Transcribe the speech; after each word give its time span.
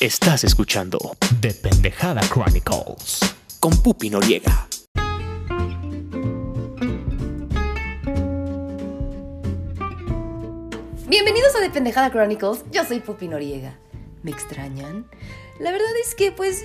Estás 0.00 0.44
escuchando 0.44 0.96
The 1.40 1.52
Pendejada 1.54 2.20
Chronicles. 2.20 3.18
con 3.58 3.76
Pupi 3.82 4.10
Noriega. 4.10 4.68
Bienvenidos 11.08 11.56
a 11.56 11.60
The 11.62 11.70
Pendejada 11.70 12.12
Chronicles, 12.12 12.62
yo 12.70 12.84
soy 12.84 13.00
Pupi 13.00 13.26
Noriega. 13.26 13.76
¿Me 14.22 14.30
extrañan? 14.30 15.10
La 15.58 15.72
verdad 15.72 15.90
es 16.00 16.14
que 16.14 16.30
pues... 16.30 16.62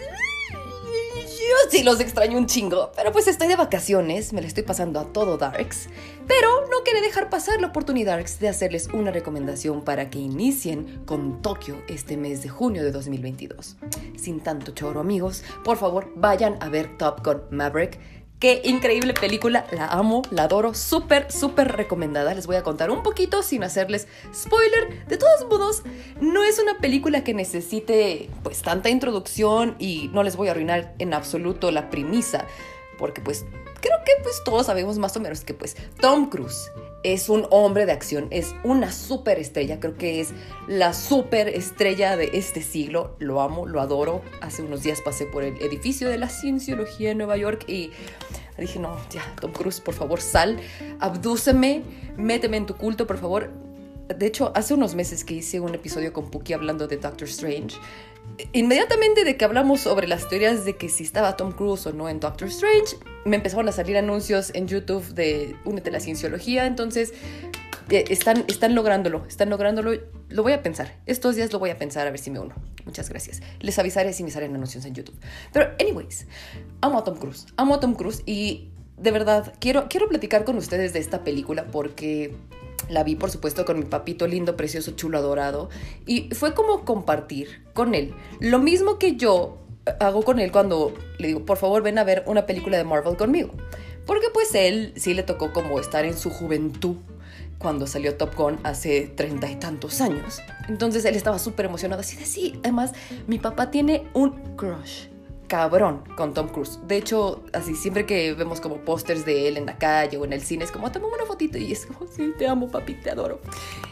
Yo 1.15 1.69
sí 1.69 1.83
los 1.83 1.99
extraño 1.99 2.37
un 2.37 2.47
chingo, 2.47 2.91
pero 2.95 3.11
pues 3.11 3.27
estoy 3.27 3.47
de 3.47 3.55
vacaciones, 3.55 4.33
me 4.33 4.41
la 4.41 4.47
estoy 4.47 4.63
pasando 4.63 4.99
a 4.99 5.05
todo 5.05 5.37
Darks, 5.37 5.87
pero 6.27 6.67
no 6.71 6.83
quería 6.83 7.01
dejar 7.01 7.29
pasar 7.29 7.61
la 7.61 7.67
oportunidad 7.67 8.19
de 8.23 8.49
hacerles 8.49 8.87
una 8.87 9.11
recomendación 9.11 9.83
para 9.83 10.09
que 10.09 10.17
inicien 10.17 11.03
con 11.05 11.41
Tokio 11.43 11.83
este 11.87 12.17
mes 12.17 12.41
de 12.41 12.49
junio 12.49 12.83
de 12.83 12.91
2022. 12.91 13.77
Sin 14.17 14.39
tanto 14.39 14.71
choro 14.71 15.01
amigos, 15.01 15.43
por 15.63 15.77
favor 15.77 16.11
vayan 16.15 16.57
a 16.61 16.69
ver 16.69 16.97
Top 16.97 17.23
Gun 17.23 17.41
Maverick, 17.51 17.99
Qué 18.43 18.59
increíble 18.65 19.13
película, 19.13 19.65
la 19.71 19.85
amo, 19.85 20.21
la 20.29 20.43
adoro, 20.43 20.73
súper, 20.73 21.31
súper 21.31 21.77
recomendada. 21.77 22.33
Les 22.33 22.45
voy 22.45 22.57
a 22.57 22.61
contar 22.61 22.91
un 22.91 23.01
poquito 23.01 23.41
sin 23.41 23.63
hacerles 23.63 24.05
spoiler. 24.35 25.07
De 25.07 25.15
todos 25.15 25.47
modos, 25.49 25.83
no 26.19 26.43
es 26.43 26.59
una 26.59 26.77
película 26.79 27.23
que 27.23 27.33
necesite 27.33 28.29
pues 28.43 28.61
tanta 28.61 28.89
introducción 28.89 29.77
y 29.79 30.09
no 30.11 30.23
les 30.23 30.35
voy 30.35 30.49
a 30.49 30.51
arruinar 30.51 30.93
en 30.99 31.13
absoluto 31.13 31.71
la 31.71 31.89
premisa, 31.89 32.45
porque 32.97 33.21
pues 33.21 33.45
creo 33.79 33.97
que 34.05 34.11
pues 34.23 34.43
todos 34.43 34.65
sabemos 34.65 34.97
más 34.97 35.15
o 35.15 35.21
menos 35.21 35.45
que 35.45 35.53
pues 35.53 35.77
Tom 36.01 36.29
Cruise 36.29 36.69
es 37.03 37.27
un 37.27 37.47
hombre 37.51 37.85
de 37.85 37.91
acción, 37.91 38.27
es 38.31 38.55
una 38.63 38.91
super 38.91 39.37
estrella, 39.37 39.79
creo 39.79 39.97
que 39.97 40.21
es 40.21 40.29
la 40.67 40.93
super 40.93 41.49
estrella 41.49 42.15
de 42.15 42.31
este 42.33 42.61
siglo, 42.61 43.15
lo 43.19 43.41
amo, 43.41 43.67
lo 43.67 43.81
adoro. 43.81 44.21
Hace 44.41 44.63
unos 44.63 44.83
días 44.83 45.01
pasé 45.01 45.25
por 45.25 45.43
el 45.43 45.61
edificio 45.61 46.09
de 46.09 46.17
la 46.17 46.29
cienciología 46.29 47.11
en 47.11 47.17
Nueva 47.17 47.35
York 47.35 47.65
y 47.67 47.91
dije, 48.61 48.79
no, 48.79 48.97
ya, 49.09 49.23
Tom 49.39 49.51
Cruise, 49.51 49.79
por 49.79 49.93
favor, 49.93 50.21
sal, 50.21 50.59
abdúceme, 50.99 51.83
méteme 52.17 52.57
en 52.57 52.65
tu 52.65 52.75
culto, 52.75 53.07
por 53.07 53.17
favor. 53.17 53.51
De 54.07 54.25
hecho, 54.25 54.51
hace 54.55 54.73
unos 54.73 54.95
meses 54.95 55.23
que 55.23 55.33
hice 55.33 55.59
un 55.59 55.73
episodio 55.73 56.13
con 56.13 56.29
Puki 56.29 56.53
hablando 56.53 56.87
de 56.87 56.97
Doctor 56.97 57.27
Strange, 57.27 57.77
inmediatamente 58.51 59.23
de 59.23 59.37
que 59.37 59.45
hablamos 59.45 59.81
sobre 59.81 60.07
las 60.07 60.27
teorías 60.27 60.65
de 60.65 60.75
que 60.75 60.89
si 60.89 61.03
estaba 61.03 61.37
Tom 61.37 61.51
Cruise 61.51 61.85
o 61.87 61.93
no 61.93 62.09
en 62.09 62.19
Doctor 62.19 62.47
Strange, 62.49 62.97
me 63.25 63.37
empezaron 63.37 63.67
a 63.69 63.71
salir 63.71 63.97
anuncios 63.97 64.51
en 64.53 64.67
YouTube 64.67 65.05
de 65.13 65.55
Únete 65.65 65.89
a 65.89 65.93
la 65.93 65.99
Cienciología, 65.99 66.65
entonces 66.65 67.13
están, 67.89 68.45
están 68.47 68.75
lográndolo, 68.75 69.25
están 69.27 69.49
lográndolo. 69.49 69.91
Lo 70.29 70.43
voy 70.43 70.53
a 70.53 70.63
pensar, 70.63 70.97
estos 71.05 71.35
días 71.35 71.51
lo 71.51 71.59
voy 71.59 71.69
a 71.69 71.77
pensar 71.77 72.07
a 72.07 72.11
ver 72.11 72.19
si 72.19 72.31
me 72.31 72.39
uno. 72.39 72.55
Muchas 72.85 73.09
gracias. 73.09 73.41
Les 73.59 73.77
avisaré 73.79 74.13
si 74.13 74.23
me 74.23 74.31
salen 74.31 74.55
anuncios 74.55 74.85
en 74.85 74.93
YouTube. 74.93 75.15
Pero, 75.51 75.71
anyways, 75.79 76.27
amo 76.81 76.99
a 76.99 77.03
Tom 77.03 77.17
Cruise, 77.17 77.45
amo 77.57 77.75
a 77.75 77.79
Tom 77.79 77.95
Cruise 77.95 78.23
y 78.25 78.69
de 78.97 79.11
verdad 79.11 79.53
quiero, 79.59 79.87
quiero 79.89 80.07
platicar 80.07 80.43
con 80.43 80.57
ustedes 80.57 80.93
de 80.93 80.99
esta 80.99 81.23
película 81.23 81.65
porque 81.71 82.35
la 82.89 83.03
vi, 83.03 83.15
por 83.15 83.31
supuesto, 83.31 83.65
con 83.65 83.79
mi 83.79 83.85
papito 83.85 84.27
lindo, 84.27 84.57
precioso, 84.57 84.91
chulo, 84.91 85.17
adorado. 85.17 85.69
Y 86.05 86.29
fue 86.33 86.53
como 86.53 86.85
compartir 86.85 87.63
con 87.73 87.95
él. 87.95 88.13
Lo 88.39 88.59
mismo 88.59 88.99
que 88.99 89.15
yo 89.15 89.59
hago 89.99 90.23
con 90.23 90.39
él 90.39 90.51
cuando 90.51 90.93
le 91.17 91.27
digo, 91.27 91.45
por 91.45 91.57
favor, 91.57 91.81
ven 91.81 91.97
a 91.97 92.03
ver 92.03 92.23
una 92.27 92.45
película 92.45 92.77
de 92.77 92.83
Marvel 92.83 93.15
conmigo. 93.15 93.53
Porque 94.05 94.27
pues 94.33 94.53
él 94.53 94.93
sí 94.97 95.13
le 95.13 95.23
tocó 95.23 95.53
como 95.53 95.79
estar 95.79 96.03
en 96.03 96.17
su 96.17 96.29
juventud 96.29 96.97
cuando 97.63 97.87
salió 97.87 98.15
Top 98.15 98.35
Gun 98.35 98.59
hace 98.61 99.07
treinta 99.07 99.49
y 99.49 99.55
tantos 99.55 100.01
años. 100.01 100.39
Entonces 100.69 101.03
él 101.05 101.15
estaba 101.15 101.39
súper 101.39 101.65
emocionado, 101.65 102.01
así 102.01 102.15
de 102.15 102.25
sí. 102.25 102.59
Además, 102.59 102.91
mi 103.25 103.39
papá 103.39 103.71
tiene 103.71 104.07
un 104.13 104.31
crush 104.55 105.07
cabrón 105.47 106.03
con 106.17 106.33
Tom 106.33 106.47
Cruise. 106.47 106.79
De 106.87 106.97
hecho, 106.97 107.43
así 107.53 107.75
siempre 107.75 108.05
que 108.05 108.33
vemos 108.33 108.59
como 108.59 108.77
pósters 108.77 109.23
de 109.23 109.47
él 109.47 109.57
en 109.57 109.67
la 109.67 109.77
calle 109.77 110.17
o 110.17 110.25
en 110.25 110.33
el 110.33 110.41
cine, 110.41 110.63
es 110.63 110.71
como, 110.71 110.91
toma 110.91 111.07
una 111.07 111.25
fotito 111.25 111.57
y 111.57 111.71
es 111.71 111.85
como, 111.85 112.09
sí, 112.11 112.33
te 112.37 112.47
amo, 112.47 112.69
papi, 112.69 112.95
te 112.95 113.11
adoro. 113.11 113.39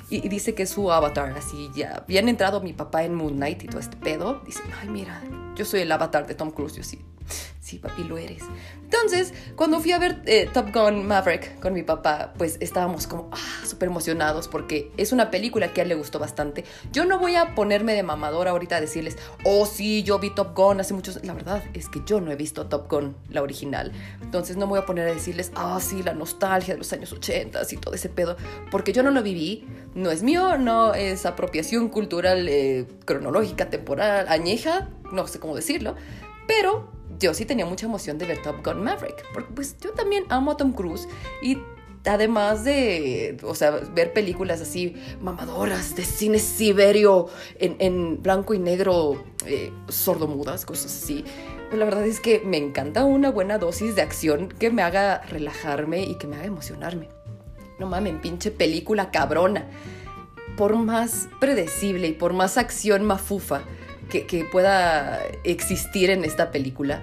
Y, 0.10 0.26
y 0.26 0.30
dice 0.30 0.56
que 0.56 0.64
es 0.64 0.72
su 0.72 0.92
avatar, 0.92 1.38
así 1.38 1.70
ya. 1.76 2.04
Bien 2.08 2.28
entrado 2.30 2.62
mi 2.62 2.74
papá 2.74 3.04
en 3.04 3.14
Moon 3.14 3.36
Knight 3.36 3.64
y 3.64 3.68
todo 3.68 3.80
este 3.80 3.96
pedo. 3.96 4.42
Dice, 4.46 4.62
ay, 4.82 4.90
mira, 4.90 5.22
yo 5.56 5.64
soy 5.64 5.82
el 5.82 5.92
avatar 5.92 6.26
de 6.26 6.34
Tom 6.34 6.50
Cruise. 6.50 6.76
Yo 6.76 6.84
sí, 6.84 7.00
sí, 7.60 7.78
papi, 7.78 8.04
lo 8.04 8.18
eres. 8.18 8.44
Entonces, 8.84 9.34
cuando 9.56 9.80
fui 9.80 9.92
a 9.92 10.00
ver 10.00 10.22
eh, 10.26 10.50
Top 10.54 10.74
Gun 10.74 11.08
Maverick 11.08 11.60
con 11.60 11.74
mi 11.74 11.84
papá, 11.84 12.34
pues 12.38 12.58
estábamos 12.60 13.08
como 13.08 13.30
ah, 13.32 13.66
súper 13.66 13.88
emocionados 13.88 14.48
porque 14.48 14.92
es 14.98 15.12
una 15.12 15.32
película 15.32 15.74
que 15.74 15.82
a 15.82 15.84
él 15.84 15.90
le 15.90 15.96
gustó 15.96 16.20
bastante. 16.20 16.66
Yo 16.92 17.06
no 17.06 17.20
voy 17.20 17.36
a 17.36 17.56
ponerme 17.56 17.94
de 17.94 18.04
mamadora 18.04 18.52
ahorita 18.52 18.78
a 18.78 18.82
decirles, 18.82 19.18
oh 19.46 19.66
sí, 19.66 20.04
yo 20.04 20.20
vi 20.20 20.30
Top 20.30 20.56
Gun 20.56 20.80
hace 20.80 20.94
muchos... 20.94 21.24
La 21.24 21.34
verdad 21.34 21.64
es 21.74 21.88
que 21.88 22.02
yo 22.06 22.20
no 22.20 22.32
he 22.32 22.36
visto 22.36 22.68
Top 22.68 22.90
Gun, 22.90 23.16
la 23.30 23.42
original. 23.42 23.92
Entonces 24.22 24.58
no 24.58 24.66
me 24.66 24.72
voy 24.72 24.80
a 24.80 24.86
poner 24.86 25.08
a 25.08 25.14
decirles, 25.14 25.52
ah 25.56 25.80
sí, 25.82 26.04
la 26.04 26.14
nostalgia 26.14 26.74
de 26.74 26.80
los 26.80 26.92
años 26.94 27.12
80 27.12 27.62
y 27.72 27.78
todo 27.78 27.94
ese 27.94 28.10
pedo, 28.10 28.38
porque 28.70 28.94
yo 28.94 29.04
no 29.04 29.12
lo 29.12 29.24
viví, 29.24 29.68
no 29.94 30.12
es 30.12 30.24
mío, 30.24 30.58
no 30.58 30.94
es 30.94 31.26
apropiación 31.26 31.90
cultural, 31.90 32.48
eh, 32.48 32.88
cronológica, 33.06 33.70
temporal, 33.70 34.28
añeja, 34.28 34.90
no 35.12 35.28
sé 35.28 35.40
cómo 35.40 35.56
decirlo, 35.56 35.96
pero 36.48 36.92
yo 37.22 37.34
sí 37.34 37.46
tenía 37.46 37.66
mucha 37.66 37.86
emoción 37.86 38.18
de 38.18 38.26
ver 38.26 38.42
Top 38.42 38.66
Gun 38.66 38.84
Maverick, 38.84 39.24
porque 39.34 39.54
pues 39.54 39.78
yo 39.80 39.92
también 39.92 40.26
amo 40.30 40.52
a 40.52 40.58
Tom 40.58 40.74
Cruise 40.74 41.08
y 41.42 41.60
además 42.04 42.64
de, 42.64 43.38
o 43.44 43.54
sea, 43.54 43.72
ver 43.72 44.12
películas 44.12 44.60
así 44.60 44.96
mamadoras 45.22 45.96
de 45.96 46.04
cine 46.04 46.40
siberio 46.40 47.28
en, 47.60 47.76
en 47.80 48.22
blanco 48.22 48.56
y 48.56 48.60
negro, 48.60 49.24
eh, 49.46 49.72
sordomudas, 49.88 50.66
cosas 50.66 50.92
así. 51.04 51.24
Pues 51.70 51.80
la 51.80 51.86
verdad 51.86 52.06
es 52.06 52.20
que 52.20 52.40
me 52.40 52.58
encanta 52.58 53.06
una 53.06 53.30
buena 53.30 53.60
dosis 53.60 53.96
de 53.96 54.02
acción 54.02 54.50
que 54.50 54.72
me 54.72 54.82
haga 54.82 55.22
relajarme 55.22 56.04
y 56.04 56.16
que 56.16 56.28
me 56.28 56.36
haga 56.38 56.46
emocionarme. 56.46 57.08
No 57.80 57.86
mames, 57.88 58.16
pinche 58.22 58.52
película 58.52 59.12
cabrona. 59.12 59.70
Por 60.58 60.76
más 60.76 61.30
predecible 61.40 62.08
y 62.08 62.14
por 62.14 62.34
más 62.34 62.58
acción 62.58 63.06
mafufa 63.06 63.62
que, 64.12 64.46
pueda 64.52 65.20
existir 65.44 66.10
en 66.10 66.24
esta 66.24 66.52
película, 66.52 67.02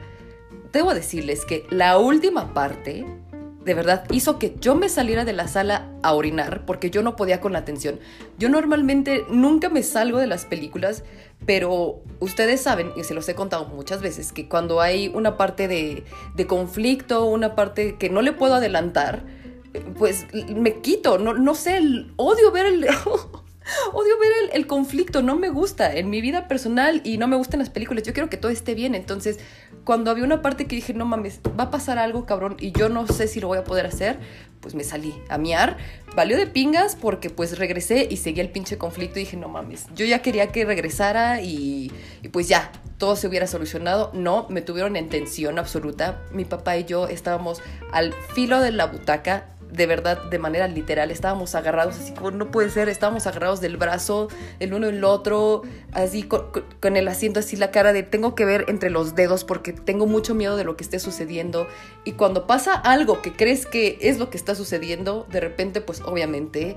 debo 0.72 0.94
decirles 0.94 1.44
que 1.44 1.66
la 1.70 1.98
última 1.98 2.52
parte 2.54 3.04
de 3.64 3.74
verdad 3.74 4.04
hizo 4.10 4.38
que 4.38 4.54
yo 4.60 4.74
me 4.74 4.88
saliera 4.88 5.24
de 5.24 5.32
la 5.32 5.48
sala 5.48 5.91
a 6.02 6.14
orinar 6.14 6.64
porque 6.64 6.91
yo 6.91 7.02
no 7.02 7.16
podía 7.16 7.41
con 7.41 7.52
la 7.52 7.58
atención. 7.58 7.98
Yo 8.38 8.48
normalmente 8.48 9.26
nunca 9.28 9.69
me 9.69 9.82
salgo 9.82 10.19
de 10.19 10.26
las 10.26 10.46
películas, 10.46 11.04
pero 11.44 12.00
ustedes 12.20 12.60
saben, 12.62 12.92
y 12.96 13.04
se 13.04 13.14
los 13.14 13.28
he 13.28 13.34
contado 13.34 13.66
muchas 13.66 14.00
veces, 14.00 14.32
que 14.32 14.48
cuando 14.48 14.80
hay 14.80 15.08
una 15.08 15.36
parte 15.36 15.69
de, 15.69 16.04
de 16.34 16.46
conflicto, 16.46 17.25
una 17.26 17.54
parte 17.54 17.96
que 17.96 18.08
no 18.08 18.22
le 18.22 18.32
puedo 18.32 18.54
adelantar, 18.54 19.25
pues 19.98 20.26
me 20.54 20.80
quito, 20.80 21.19
no, 21.19 21.34
no 21.34 21.54
sé, 21.54 21.80
odio 22.16 22.50
ver 22.52 22.66
el... 22.66 22.86
Odio 23.93 24.19
ver 24.19 24.33
el, 24.53 24.67
conflicto, 24.67 25.23
no 25.23 25.37
me 25.37 25.51
gusta 25.51 25.95
en 25.95 26.11
mi 26.11 26.21
vida 26.21 26.49
personal 26.49 27.01
y 27.05 27.19
no 27.19 27.27
me 27.29 27.37
gustan 27.37 27.61
las 27.61 27.71
películas. 27.71 28.03
Yo 28.05 28.12
quiero 28.12 28.29
que 28.29 28.37
todo 28.37 28.51
esté 28.51 28.75
bien. 28.75 28.95
Entonces, 28.95 29.39
cuando 29.84 30.11
había 30.11 30.25
una 30.25 30.43
parte 30.43 30.67
que 30.67 30.77
dije, 30.77 30.95
no 30.95 31.05
mames, 31.05 31.41
va 31.59 31.65
a 31.65 31.71
pasar 31.71 31.99
algo, 31.99 32.27
cabrón, 32.27 32.56
y 32.61 32.73
yo 32.73 32.89
no 32.89 33.06
sé 33.06 33.29
si 33.29 33.41
lo 33.41 33.49
voy 33.49 33.59
a 33.59 33.65
poder 33.65 33.87
hacer, 33.87 34.19
pues 34.61 34.75
me 34.75 34.84
salí 34.84 35.15
a 35.29 35.39
miar. 35.39 35.77
Valió 36.15 36.37
de 36.37 36.47
pingas 36.47 36.97
porque 36.97 37.31
pues 37.31 37.59
regresé 37.59 38.06
y 38.11 38.17
seguí 38.17 38.41
el 38.41 38.51
pinche 38.51 38.79
conflicto 38.79 39.19
y 39.19 39.25
dije, 39.25 39.37
no 39.37 39.49
mames, 39.49 39.87
yo 39.95 40.05
ya 40.05 40.21
quería 40.21 40.53
que 40.53 40.65
regresara 40.65 41.41
y 41.43 41.93
pues 42.33 42.49
ya, 42.49 42.71
todo 42.99 43.17
se 43.17 43.29
hubiera 43.29 43.47
solucionado. 43.47 44.11
No, 44.12 44.47
me 44.50 44.61
tuvieron 44.61 44.97
en 44.97 45.09
tensión 45.09 45.59
absoluta. 45.59 46.23
Mi 46.33 46.45
papá 46.45 46.77
y 46.77 46.85
yo 46.85 47.09
estábamos 47.09 47.62
al 47.93 48.12
filo 48.35 48.61
de 48.61 48.73
la 48.73 48.87
butaca 48.87 49.47
de 49.71 49.87
verdad, 49.87 50.23
de 50.25 50.39
manera 50.39 50.69
literal, 50.69 51.11
estábamos 51.11 51.55
agarrados 51.55 51.97
así 51.97 52.12
como 52.12 52.31
no 52.31 52.51
puede 52.51 52.71
ser, 52.71 52.89
estábamos 52.89 53.27
agarrados 53.27 53.61
del 53.61 53.77
brazo, 53.77 54.29
el 54.61 54.75
uno 54.75 54.89
el 54.89 55.05
otro, 55.05 55.62
así 55.93 56.23
con, 56.23 56.97
el 56.97 57.09
asiento 57.09 57.41
así 57.41 57.56
la 57.56 57.71
cara 57.71 57.93
de 57.93 58.03
tengo 58.03 58.35
que 58.35 58.44
ver 58.44 58.65
entre 58.69 58.91
los 58.91 59.15
dedos 59.15 59.44
porque 59.44 59.73
tengo 59.73 60.06
mucho 60.06 60.35
miedo 60.35 60.56
de 60.56 60.65
lo 60.65 60.76
que 60.76 60.85
esté 60.85 60.99
sucediendo 60.99 61.67
y 62.05 62.12
cuando 62.12 62.47
pasa 62.47 62.75
algo 62.75 63.23
que 63.23 63.32
crees 63.32 63.67
que 63.67 63.99
es 64.00 64.19
lo 64.19 64.31
que 64.31 64.37
está 64.37 64.55
sucediendo, 64.55 65.26
de 65.31 65.41
repente 65.41 65.81
pues 65.81 66.00
obviamente 66.00 66.76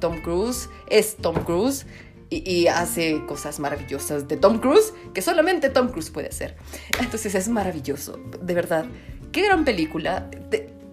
Tom 0.00 0.20
Cruise 0.20 0.68
es 0.88 1.16
Tom 1.16 1.36
Cruise 1.44 1.86
y, 2.30 2.66
hace 2.66 3.24
cosas 3.26 3.60
maravillosas 3.60 4.26
de 4.26 4.36
Tom 4.36 4.58
Cruise 4.58 4.92
que 5.12 5.22
solamente 5.22 5.68
Tom 5.68 5.88
Cruise 5.88 6.10
puede 6.10 6.28
hacer. 6.28 6.56
Entonces 6.98 7.34
es 7.36 7.48
maravilloso, 7.48 8.18
de 8.40 8.54
verdad. 8.54 8.86
Qué 9.30 9.42
gran 9.42 9.64
película. 9.64 10.28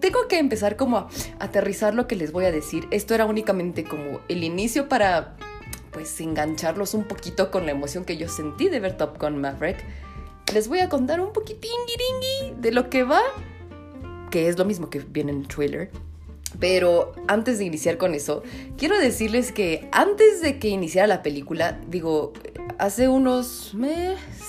Tengo 0.02 0.26
que 0.28 0.38
empezar 0.38 0.76
como 0.76 0.98
a 0.98 1.08
aterrizar 1.38 1.94
lo 1.94 2.06
que 2.06 2.16
les 2.16 2.32
voy 2.32 2.44
a 2.44 2.52
decir. 2.52 2.86
Esto 2.90 3.14
era 3.14 3.24
únicamente 3.24 3.84
como 3.84 4.20
el 4.28 4.44
inicio 4.44 4.88
para 4.88 5.36
pues 5.92 6.20
engancharlos 6.20 6.92
un 6.92 7.04
poquito 7.04 7.50
con 7.50 7.64
la 7.64 7.72
emoción 7.72 8.04
que 8.04 8.16
yo 8.16 8.28
sentí 8.28 8.68
de 8.68 8.80
ver 8.80 8.96
Top 8.96 9.18
Gun 9.18 9.40
Maverick. 9.40 9.78
Les 10.52 10.68
voy 10.68 10.80
a 10.80 10.88
contar 10.88 11.20
un 11.20 11.32
poquitín 11.32 11.70
de 12.58 12.72
lo 12.72 12.90
que 12.90 13.04
va, 13.04 13.22
que 14.30 14.48
es 14.48 14.58
lo 14.58 14.64
mismo 14.64 14.90
que 14.90 14.98
viene 14.98 15.32
en 15.32 15.42
el 15.42 15.48
trailer. 15.48 15.90
Pero 16.58 17.12
antes 17.28 17.58
de 17.58 17.64
iniciar 17.64 17.96
con 17.96 18.14
eso, 18.14 18.42
quiero 18.76 18.98
decirles 18.98 19.52
que 19.52 19.88
antes 19.92 20.42
de 20.42 20.58
que 20.58 20.68
iniciara 20.68 21.06
la 21.06 21.22
película, 21.22 21.80
digo, 21.88 22.32
hace 22.78 23.08
unos 23.08 23.74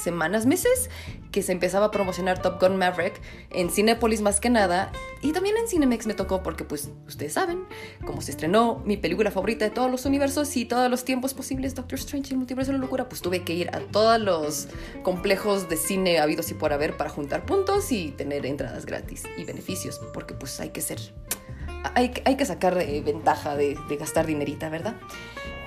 semanas, 0.04 0.46
meses, 0.46 0.90
que 1.34 1.42
se 1.42 1.52
empezaba 1.52 1.88
a 1.88 1.92
promocionar 1.92 2.42
Top 2.42 2.62
Gun 2.62 2.78
Maverick 2.78 3.20
en 3.50 3.72
Cinepolis 3.72 4.22
más 4.22 4.40
que 4.40 4.52
nada 4.52 4.92
y 5.22 5.34
también 5.34 5.58
en 5.58 5.68
Cinemex 5.68 6.06
me 6.06 6.14
tocó 6.14 6.44
porque 6.44 6.64
pues 6.64 6.92
ustedes 7.08 7.34
saben 7.34 7.66
como 8.06 8.22
se 8.22 8.32
estrenó 8.32 8.82
mi 8.86 8.98
película 8.98 9.32
favorita 9.32 9.66
de 9.66 9.72
todos 9.72 9.90
los 9.90 10.06
universos 10.06 10.56
y 10.56 10.66
todos 10.66 10.90
los 10.92 11.04
tiempos 11.04 11.34
posibles 11.34 11.74
Doctor 11.74 11.98
Strange 11.98 12.36
y 12.36 12.38
Multiverso 12.38 12.72
de 12.72 12.78
la 12.78 12.84
Locura 12.84 13.10
pues 13.10 13.22
tuve 13.22 13.42
que 13.42 13.54
ir 13.54 13.70
a 13.76 13.80
todos 13.80 14.22
los 14.22 14.68
complejos 15.02 15.68
de 15.70 15.76
cine 15.76 16.20
habidos 16.20 16.52
y 16.52 16.54
por 16.54 16.72
haber 16.72 16.96
para 16.98 17.10
juntar 17.10 17.46
puntos 17.48 17.92
y 17.92 18.12
tener 18.12 18.46
entradas 18.46 18.86
gratis 18.86 19.24
y 19.36 19.44
beneficios 19.44 20.00
porque 20.14 20.36
pues 20.36 20.60
hay 20.60 20.70
que 20.70 20.82
ser 20.82 21.00
hay, 21.96 22.14
hay 22.26 22.38
que 22.38 22.46
sacar 22.46 22.78
eh, 22.80 23.02
ventaja 23.02 23.58
de, 23.58 23.78
de 23.90 23.98
gastar 23.98 24.26
dinerita, 24.26 24.70
¿verdad? 24.70 24.96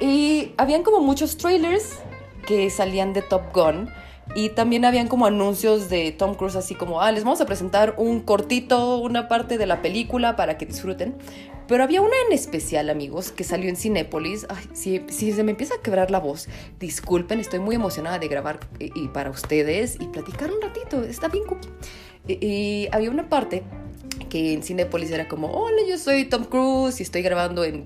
Y 0.01 0.53
habían 0.57 0.83
como 0.83 1.01
muchos 1.01 1.37
trailers 1.37 1.99
que 2.47 2.71
salían 2.71 3.13
de 3.13 3.21
Top 3.23 3.53
Gun 3.53 3.91
y 4.37 4.51
también 4.51 4.85
habían 4.85 5.09
como 5.09 5.25
anuncios 5.25 5.89
de 5.89 6.13
Tom 6.13 6.35
Cruise 6.35 6.57
así 6.57 6.75
como, 6.75 7.01
ah, 7.01 7.11
les 7.11 7.25
vamos 7.25 7.41
a 7.41 7.47
presentar 7.47 7.95
un 7.97 8.21
cortito, 8.21 8.99
una 8.99 9.29
parte 9.29 9.57
de 9.57 9.65
la 9.65 9.81
película 9.81 10.37
para 10.37 10.59
que 10.59 10.67
disfruten. 10.67 11.17
Pero 11.67 11.83
había 11.83 12.03
una 12.03 12.15
en 12.27 12.35
especial, 12.35 12.91
amigos, 12.91 13.33
que 13.33 13.45
salió 13.45 13.71
en 13.71 13.77
Cinépolis. 13.77 14.47
Ay, 14.51 14.69
si, 14.75 15.33
se 15.33 15.43
me 15.43 15.53
empieza 15.53 15.77
a 15.77 15.83
quebrar 15.83 16.11
la 16.11 16.21
voz, 16.21 16.49
disculpen, 16.79 17.41
estoy 17.41 17.61
muy 17.61 17.77
emocionada 17.77 18.19
de 18.19 18.29
grabar 18.29 18.61
y, 18.79 18.93
y 18.95 19.09
para 19.09 19.31
ustedes 19.31 19.97
y 19.99 20.07
platicar 20.09 20.53
un 20.53 20.61
ratito. 20.61 21.03
Está 21.03 21.29
bien 21.29 21.45
cookie. 21.47 21.71
Y 22.29 22.89
había 22.93 23.11
una 23.11 23.31
parte 23.31 23.63
en 24.37 24.63
Cinepolis 24.63 25.11
era 25.11 25.29
como, 25.29 25.49
hola, 25.49 25.79
yo 25.89 25.99
soy 25.99 26.25
Tom 26.25 26.45
Cruise 26.45 27.01
y 27.01 27.03
estoy 27.03 27.23
grabando 27.23 27.65
en 27.65 27.85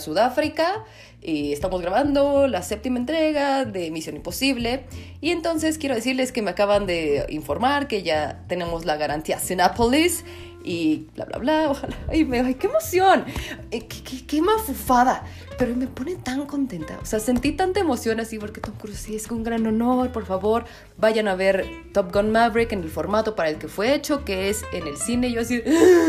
Sudáfrica 0.00 0.84
y 1.20 1.52
estamos 1.52 1.80
grabando 1.80 2.46
la 2.46 2.62
séptima 2.62 2.98
entrega 2.98 3.64
de 3.64 3.90
Misión 3.90 4.16
Imposible 4.16 4.84
y 5.20 5.30
entonces 5.30 5.78
quiero 5.78 5.94
decirles 5.94 6.32
que 6.32 6.42
me 6.42 6.50
acaban 6.50 6.86
de 6.86 7.26
informar 7.28 7.88
que 7.88 8.02
ya 8.02 8.44
tenemos 8.48 8.84
la 8.84 8.96
garantía 8.96 9.38
Cinepolis 9.38 10.24
y 10.64 11.08
bla, 11.14 11.24
bla, 11.24 11.38
bla, 11.38 11.70
ojalá, 11.70 11.96
ay, 12.08 12.24
me, 12.24 12.40
ay 12.40 12.54
qué 12.54 12.66
emoción, 12.66 13.24
qué, 13.70 13.86
qué, 13.86 14.26
qué 14.26 14.42
mafufada, 14.42 15.24
pero 15.58 15.74
me 15.74 15.86
pone 15.86 16.16
tan 16.16 16.46
contenta, 16.46 16.98
o 17.00 17.06
sea, 17.06 17.20
sentí 17.20 17.52
tanta 17.52 17.80
emoción 17.80 18.20
así 18.20 18.38
porque 18.38 18.60
Tom 18.60 18.74
Cruise 18.74 18.98
sí 18.98 19.14
es 19.14 19.30
un 19.30 19.42
gran 19.42 19.66
honor, 19.66 20.12
por 20.12 20.26
favor, 20.26 20.64
vayan 20.98 21.28
a 21.28 21.34
ver 21.34 21.66
Top 21.92 22.12
Gun 22.12 22.32
Maverick 22.32 22.72
en 22.72 22.82
el 22.82 22.90
formato 22.90 23.34
para 23.34 23.50
el 23.50 23.58
que 23.58 23.68
fue 23.68 23.94
hecho, 23.94 24.24
que 24.24 24.48
es 24.48 24.64
en 24.72 24.86
el 24.86 24.96
cine, 24.96 25.32
yo 25.32 25.40
así, 25.40 25.62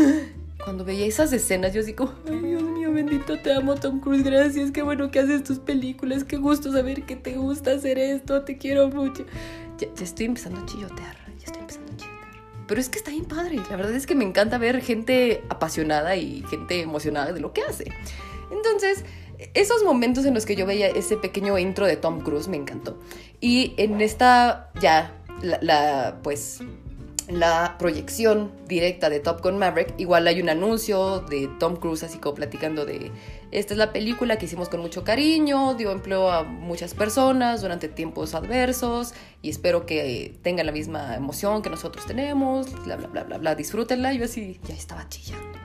cuando 0.64 0.84
veía 0.84 1.06
esas 1.06 1.32
escenas, 1.32 1.74
yo 1.74 1.80
así 1.80 1.92
como, 1.92 2.12
ay 2.28 2.38
Dios 2.38 2.62
mío, 2.62 2.92
bendito, 2.92 3.38
te 3.38 3.52
amo 3.52 3.74
Tom 3.74 4.00
Cruise, 4.00 4.24
gracias, 4.24 4.70
qué 4.70 4.82
bueno 4.82 5.10
que 5.10 5.20
haces 5.20 5.44
tus 5.44 5.58
películas, 5.58 6.24
qué 6.24 6.36
gusto 6.36 6.72
saber 6.72 7.02
que 7.02 7.16
te 7.16 7.36
gusta 7.36 7.72
hacer 7.72 7.98
esto, 7.98 8.42
te 8.42 8.56
quiero 8.56 8.88
mucho, 8.88 9.26
ya, 9.78 9.88
ya 9.94 10.04
estoy 10.04 10.26
empezando 10.26 10.60
a 10.60 10.66
chillotear, 10.66 11.23
Pero 12.66 12.80
es 12.80 12.88
que 12.88 12.98
está 12.98 13.10
bien 13.10 13.24
padre. 13.24 13.56
La 13.70 13.76
verdad 13.76 13.94
es 13.94 14.06
que 14.06 14.14
me 14.14 14.24
encanta 14.24 14.58
ver 14.58 14.80
gente 14.80 15.42
apasionada 15.48 16.16
y 16.16 16.42
gente 16.48 16.80
emocionada 16.80 17.32
de 17.32 17.40
lo 17.40 17.52
que 17.52 17.62
hace. 17.62 17.84
Entonces, 18.50 19.04
esos 19.54 19.82
momentos 19.84 20.24
en 20.24 20.34
los 20.34 20.46
que 20.46 20.56
yo 20.56 20.66
veía 20.66 20.88
ese 20.88 21.16
pequeño 21.16 21.58
intro 21.58 21.86
de 21.86 21.96
Tom 21.96 22.20
Cruise 22.20 22.48
me 22.48 22.56
encantó. 22.56 22.98
Y 23.40 23.74
en 23.76 24.00
esta, 24.00 24.70
ya, 24.80 25.12
la, 25.42 25.58
la 25.60 26.18
pues, 26.22 26.60
la 27.28 27.76
proyección 27.78 28.52
directa 28.66 29.08
de 29.08 29.20
Top 29.20 29.42
Gun 29.42 29.58
Maverick, 29.58 29.94
igual 29.98 30.26
hay 30.26 30.40
un 30.40 30.48
anuncio 30.48 31.20
de 31.20 31.48
Tom 31.58 31.76
Cruise 31.76 32.02
así 32.02 32.18
como 32.18 32.34
platicando 32.34 32.84
de 32.84 33.10
esta 33.50 33.72
es 33.72 33.78
la 33.78 33.92
película 33.92 34.36
que 34.36 34.46
hicimos 34.46 34.68
con 34.68 34.80
mucho 34.80 35.04
cariño, 35.04 35.74
dio 35.74 35.92
empleo 35.92 36.30
a 36.30 36.42
muchas 36.42 36.92
personas 36.92 37.62
durante 37.62 37.88
tiempos 37.88 38.34
adversos 38.34 39.14
y 39.42 39.50
espero 39.50 39.86
que 39.86 40.36
tengan 40.42 40.66
la 40.66 40.72
misma 40.72 41.14
emoción 41.14 41.62
que 41.62 41.70
nosotros 41.70 42.04
tenemos, 42.04 42.72
bla 42.84 42.96
bla 42.96 43.06
bla 43.06 43.22
bla 43.22 43.38
bla, 43.38 43.54
disfrútenla. 43.54 44.12
Yo 44.12 44.24
así 44.24 44.58
ya 44.66 44.74
estaba 44.74 45.08
chillando 45.08 45.58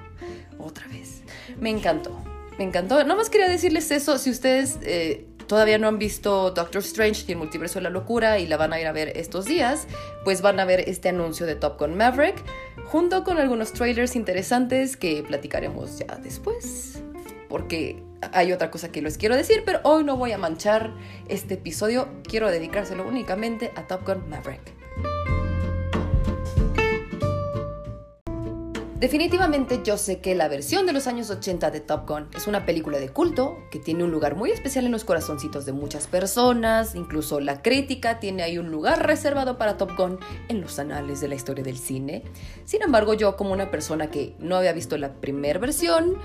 otra 0.59 0.87
vez. 0.87 1.23
Me 1.59 1.71
encantó, 1.71 2.15
me 2.59 2.63
encantó. 2.65 3.01
Nada 3.03 3.15
más 3.15 3.31
quería 3.31 3.49
decirles 3.49 3.89
eso, 3.89 4.19
si 4.19 4.29
ustedes 4.29 4.77
eh, 4.83 5.25
todavía 5.49 5.79
no 5.79 5.87
han 5.87 5.97
visto 5.97 6.51
Doctor 6.51 6.81
Strange 6.81 7.25
y 7.27 7.31
el 7.31 7.39
multiverso 7.39 7.79
de 7.79 7.83
la 7.83 7.89
locura 7.89 8.37
y 8.37 8.45
la 8.45 8.55
van 8.55 8.71
a 8.71 8.79
ir 8.79 8.85
a 8.85 8.91
ver 8.91 9.17
estos 9.17 9.45
días, 9.45 9.87
pues 10.23 10.41
van 10.41 10.59
a 10.59 10.65
ver 10.65 10.87
este 10.87 11.09
anuncio 11.09 11.47
de 11.47 11.55
Top 11.55 11.79
Gun 11.79 11.97
Maverick, 11.97 12.41
junto 12.85 13.23
con 13.23 13.39
algunos 13.39 13.73
trailers 13.73 14.15
interesantes 14.15 14.95
que 14.95 15.23
platicaremos 15.23 15.97
ya 15.97 16.17
después. 16.17 17.01
Porque 17.49 18.03
hay 18.31 18.53
otra 18.53 18.69
cosa 18.69 18.91
que 18.91 19.01
les 19.01 19.17
quiero 19.17 19.35
decir, 19.35 19.63
pero 19.65 19.79
hoy 19.83 20.03
no 20.03 20.17
voy 20.17 20.33
a 20.33 20.37
manchar 20.37 20.93
este 21.27 21.55
episodio, 21.55 22.07
quiero 22.23 22.51
dedicárselo 22.51 23.07
únicamente 23.07 23.71
a 23.75 23.87
Top 23.87 24.05
Gun 24.05 24.29
Maverick. 24.29 24.61
Definitivamente 28.99 29.79
yo 29.81 29.97
sé 29.97 30.19
que 30.19 30.35
la 30.35 30.49
versión 30.49 30.85
de 30.85 30.91
los 30.91 31.07
años 31.07 31.29
80 31.29 31.71
de 31.71 31.79
Top 31.79 32.05
Gun 32.05 32.27
es 32.35 32.47
una 32.47 32.65
película 32.65 32.99
de 32.99 33.07
culto 33.07 33.57
que 33.71 33.79
tiene 33.79 34.03
un 34.03 34.11
lugar 34.11 34.35
muy 34.35 34.51
especial 34.51 34.85
en 34.85 34.91
los 34.91 35.05
corazoncitos 35.05 35.65
de 35.65 35.71
muchas 35.71 36.07
personas, 36.07 36.95
incluso 36.95 37.39
la 37.39 37.61
crítica 37.61 38.19
tiene 38.19 38.43
ahí 38.43 38.57
un 38.57 38.71
lugar 38.71 39.07
reservado 39.07 39.57
para 39.57 39.77
Top 39.77 39.95
Gun 39.95 40.19
en 40.49 40.59
los 40.59 40.79
anales 40.79 41.21
de 41.21 41.29
la 41.29 41.35
historia 41.35 41.63
del 41.63 41.77
cine. 41.77 42.23
Sin 42.65 42.81
embargo, 42.81 43.13
yo 43.13 43.37
como 43.37 43.53
una 43.53 43.71
persona 43.71 44.11
que 44.11 44.35
no 44.37 44.57
había 44.57 44.73
visto 44.73 44.97
la 44.97 45.13
primera 45.13 45.59
versión, 45.59 46.17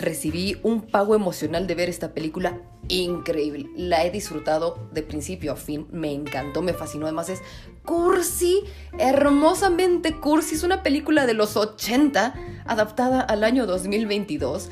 recibí 0.00 0.58
un 0.62 0.82
pago 0.82 1.14
emocional 1.14 1.66
de 1.66 1.74
ver 1.74 1.88
esta 1.88 2.12
película 2.12 2.60
increíble. 2.88 3.70
La 3.76 4.04
he 4.04 4.10
disfrutado 4.10 4.88
de 4.92 5.02
principio 5.02 5.52
a 5.52 5.56
fin, 5.56 5.86
me 5.90 6.12
encantó, 6.12 6.62
me 6.62 6.74
fascinó. 6.74 7.06
Además 7.06 7.28
es 7.28 7.40
cursi, 7.84 8.64
hermosamente 8.98 10.16
cursi. 10.16 10.54
Es 10.54 10.62
una 10.62 10.82
película 10.82 11.26
de 11.26 11.34
los 11.34 11.56
80 11.56 12.34
adaptada 12.66 13.20
al 13.20 13.44
año 13.44 13.66
2022. 13.66 14.70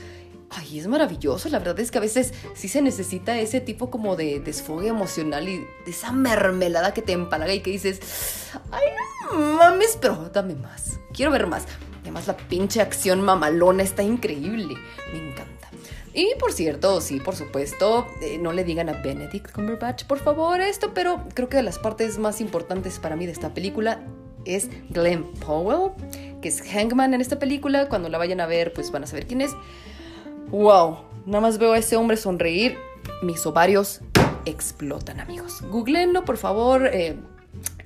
Ay, 0.50 0.78
es 0.78 0.86
maravilloso. 0.86 1.48
La 1.48 1.58
verdad 1.58 1.78
es 1.80 1.90
que 1.90 1.98
a 1.98 2.02
veces 2.02 2.32
sí 2.54 2.68
se 2.68 2.80
necesita 2.80 3.38
ese 3.38 3.60
tipo 3.60 3.90
como 3.90 4.16
de 4.16 4.40
desfogue 4.40 4.88
emocional 4.88 5.48
y 5.48 5.58
de 5.58 5.90
esa 5.90 6.12
mermelada 6.12 6.94
que 6.94 7.02
te 7.02 7.12
empalaga 7.12 7.52
y 7.52 7.60
que 7.60 7.70
dices, 7.70 8.00
ay, 8.70 8.86
no 9.30 9.38
mames, 9.56 9.98
pero 10.00 10.30
dame 10.32 10.54
más. 10.54 10.98
Quiero 11.12 11.30
ver 11.30 11.46
más. 11.46 11.64
Además, 12.08 12.26
la 12.26 12.36
pinche 12.36 12.80
acción 12.80 13.20
mamalona 13.20 13.82
está 13.82 14.02
increíble. 14.02 14.74
Me 15.12 15.18
encanta. 15.18 15.68
Y 16.14 16.34
por 16.40 16.52
cierto, 16.52 17.02
sí, 17.02 17.20
por 17.20 17.36
supuesto, 17.36 18.06
eh, 18.22 18.38
no 18.38 18.52
le 18.52 18.64
digan 18.64 18.88
a 18.88 18.94
Benedict 18.94 19.52
Cumberbatch, 19.52 20.04
por 20.04 20.18
favor, 20.18 20.60
esto, 20.60 20.92
pero 20.94 21.22
creo 21.34 21.50
que 21.50 21.58
de 21.58 21.62
las 21.62 21.78
partes 21.78 22.18
más 22.18 22.40
importantes 22.40 22.98
para 22.98 23.14
mí 23.14 23.26
de 23.26 23.32
esta 23.32 23.52
película 23.52 24.00
es 24.46 24.70
Glenn 24.88 25.24
Powell, 25.34 25.92
que 26.40 26.48
es 26.48 26.62
Hangman 26.62 27.12
en 27.12 27.20
esta 27.20 27.38
película. 27.38 27.90
Cuando 27.90 28.08
la 28.08 28.16
vayan 28.16 28.40
a 28.40 28.46
ver, 28.46 28.72
pues 28.72 28.90
van 28.90 29.04
a 29.04 29.06
saber 29.06 29.26
quién 29.26 29.42
es. 29.42 29.52
¡Wow! 30.48 31.00
Nada 31.26 31.42
más 31.42 31.58
veo 31.58 31.72
a 31.74 31.78
ese 31.78 31.96
hombre 31.96 32.16
sonreír. 32.16 32.78
Mis 33.22 33.44
ovarios 33.44 34.00
explotan, 34.46 35.20
amigos. 35.20 35.62
Googleenlo, 35.70 36.24
por 36.24 36.38
favor. 36.38 36.88
Eh, 36.90 37.16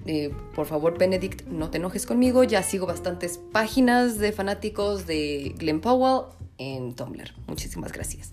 eh, 0.06 0.32
por 0.54 0.66
favor, 0.66 0.99
Benedict, 0.99 1.47
no 1.47 1.71
te 1.71 1.78
enojes 1.78 2.06
conmigo. 2.06 2.44
Ya 2.44 2.62
sigo 2.62 2.87
bastantes 2.87 3.38
páginas 3.38 4.18
de 4.18 4.32
fanáticos 4.32 5.06
de 5.06 5.54
Glenn 5.59 5.80
Powell 5.80 6.26
en 6.59 6.94
Tumblr. 6.94 7.32
Muchísimas 7.47 7.92
gracias. 7.92 8.30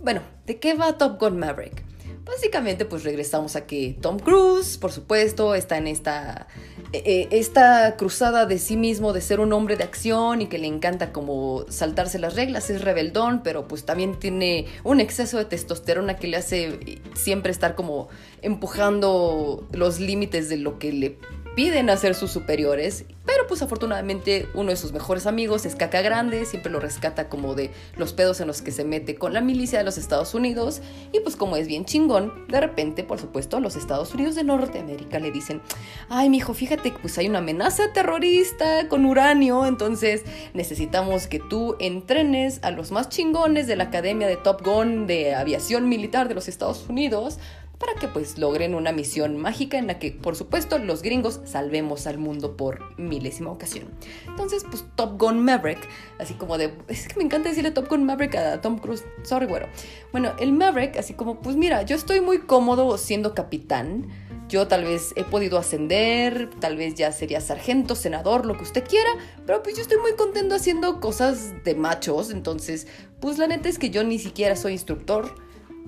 Bueno, 0.00 0.20
¿de 0.46 0.58
qué 0.58 0.74
va 0.74 0.96
Top 0.96 1.20
Gun 1.20 1.38
Maverick? 1.38 1.82
Básicamente, 2.28 2.84
pues 2.84 3.04
regresamos 3.04 3.56
a 3.56 3.66
que 3.66 3.96
Tom 4.02 4.18
Cruise, 4.18 4.76
por 4.76 4.92
supuesto, 4.92 5.54
está 5.54 5.78
en 5.78 5.86
esta, 5.86 6.46
eh, 6.92 7.26
esta 7.30 7.96
cruzada 7.96 8.44
de 8.44 8.58
sí 8.58 8.76
mismo 8.76 9.14
de 9.14 9.22
ser 9.22 9.40
un 9.40 9.50
hombre 9.54 9.76
de 9.76 9.84
acción 9.84 10.42
y 10.42 10.46
que 10.46 10.58
le 10.58 10.66
encanta 10.66 11.10
como 11.10 11.64
saltarse 11.70 12.18
las 12.18 12.36
reglas, 12.36 12.68
es 12.68 12.82
rebeldón, 12.82 13.42
pero 13.42 13.66
pues 13.66 13.86
también 13.86 14.18
tiene 14.18 14.66
un 14.84 15.00
exceso 15.00 15.38
de 15.38 15.46
testosterona 15.46 16.16
que 16.16 16.28
le 16.28 16.36
hace 16.36 17.00
siempre 17.14 17.50
estar 17.50 17.74
como 17.74 18.08
empujando 18.42 19.66
los 19.72 19.98
límites 19.98 20.50
de 20.50 20.58
lo 20.58 20.78
que 20.78 20.92
le 20.92 21.18
piden 21.58 21.90
hacer 21.90 22.14
sus 22.14 22.30
superiores, 22.30 23.04
pero 23.26 23.48
pues 23.48 23.62
afortunadamente 23.62 24.46
uno 24.54 24.70
de 24.70 24.76
sus 24.76 24.92
mejores 24.92 25.26
amigos 25.26 25.66
es 25.66 25.74
Caca 25.74 26.02
Grande, 26.02 26.44
siempre 26.44 26.70
lo 26.70 26.78
rescata 26.78 27.28
como 27.28 27.56
de 27.56 27.72
los 27.96 28.12
pedos 28.12 28.40
en 28.40 28.46
los 28.46 28.62
que 28.62 28.70
se 28.70 28.84
mete 28.84 29.16
con 29.16 29.34
la 29.34 29.40
milicia 29.40 29.80
de 29.80 29.84
los 29.84 29.98
Estados 29.98 30.34
Unidos 30.34 30.80
y 31.12 31.18
pues 31.18 31.34
como 31.34 31.56
es 31.56 31.66
bien 31.66 31.84
chingón, 31.84 32.46
de 32.46 32.60
repente, 32.60 33.02
por 33.02 33.18
supuesto, 33.18 33.58
los 33.58 33.74
Estados 33.74 34.14
Unidos 34.14 34.36
de 34.36 34.44
Norteamérica 34.44 35.18
le 35.18 35.32
dicen, 35.32 35.60
ay 36.08 36.30
mijo, 36.30 36.54
fíjate 36.54 36.92
que 36.92 36.98
pues 37.00 37.18
hay 37.18 37.28
una 37.28 37.38
amenaza 37.40 37.92
terrorista 37.92 38.86
con 38.86 39.04
uranio, 39.04 39.66
entonces 39.66 40.22
necesitamos 40.54 41.26
que 41.26 41.40
tú 41.40 41.74
entrenes 41.80 42.60
a 42.62 42.70
los 42.70 42.92
más 42.92 43.08
chingones 43.08 43.66
de 43.66 43.74
la 43.74 43.82
Academia 43.82 44.28
de 44.28 44.36
Top 44.36 44.64
Gun 44.64 45.08
de 45.08 45.34
Aviación 45.34 45.88
Militar 45.88 46.28
de 46.28 46.36
los 46.36 46.46
Estados 46.46 46.86
Unidos 46.88 47.40
para 47.78 47.94
que 47.94 48.08
pues 48.08 48.38
logren 48.38 48.74
una 48.74 48.92
misión 48.92 49.36
mágica 49.36 49.78
en 49.78 49.86
la 49.86 49.98
que 49.98 50.12
por 50.12 50.36
supuesto 50.36 50.78
los 50.78 51.02
gringos 51.02 51.40
salvemos 51.44 52.06
al 52.06 52.18
mundo 52.18 52.56
por 52.56 52.98
milésima 52.98 53.50
ocasión. 53.50 53.88
Entonces 54.26 54.64
pues 54.68 54.84
Top 54.96 55.18
Gun 55.18 55.44
Maverick, 55.44 55.88
así 56.18 56.34
como 56.34 56.58
de, 56.58 56.72
es 56.88 57.08
que 57.08 57.16
me 57.16 57.24
encanta 57.24 57.48
decirle 57.48 57.70
Top 57.70 57.88
Gun 57.88 58.04
Maverick 58.04 58.34
a 58.34 58.60
Tom 58.60 58.78
Cruise, 58.78 59.04
sorry 59.22 59.46
güero. 59.46 59.68
Bueno, 60.12 60.32
el 60.38 60.52
Maverick 60.52 60.96
así 60.96 61.14
como 61.14 61.40
pues 61.40 61.56
mira, 61.56 61.82
yo 61.82 61.96
estoy 61.96 62.20
muy 62.20 62.38
cómodo 62.38 62.98
siendo 62.98 63.34
capitán. 63.34 64.08
Yo 64.48 64.66
tal 64.66 64.84
vez 64.84 65.12
he 65.14 65.24
podido 65.24 65.58
ascender, 65.58 66.48
tal 66.58 66.78
vez 66.78 66.94
ya 66.94 67.12
sería 67.12 67.38
sargento, 67.42 67.94
senador, 67.94 68.46
lo 68.46 68.56
que 68.56 68.62
usted 68.62 68.82
quiera, 68.82 69.10
pero 69.44 69.62
pues 69.62 69.76
yo 69.76 69.82
estoy 69.82 69.98
muy 69.98 70.14
contento 70.14 70.54
haciendo 70.54 71.00
cosas 71.00 71.52
de 71.64 71.74
machos, 71.74 72.30
entonces 72.30 72.86
pues 73.20 73.36
la 73.36 73.46
neta 73.46 73.68
es 73.68 73.78
que 73.78 73.90
yo 73.90 74.04
ni 74.04 74.18
siquiera 74.18 74.56
soy 74.56 74.72
instructor, 74.72 75.34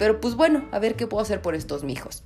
pero 0.01 0.19
pues 0.19 0.35
bueno, 0.35 0.65
a 0.73 0.79
ver 0.79 0.97
qué 0.97 1.07
puedo 1.07 1.23
hacer 1.23 1.43
por 1.43 1.55
estos 1.55 1.85
mijos. 1.85 2.23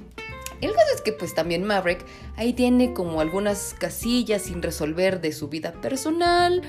El 0.60 0.72
caso 0.72 0.86
es 0.94 1.00
que 1.00 1.10
pues 1.10 1.34
también 1.34 1.64
Maverick 1.64 2.06
ahí 2.36 2.52
tiene 2.52 2.94
como 2.94 3.20
algunas 3.20 3.74
casillas 3.76 4.42
sin 4.42 4.62
resolver 4.62 5.20
de 5.20 5.32
su 5.32 5.48
vida 5.48 5.72
personal, 5.72 6.62